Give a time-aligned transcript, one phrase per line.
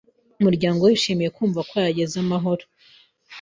[0.39, 2.63] Umuryango we wishimiye kumva ko yahageze amahoro.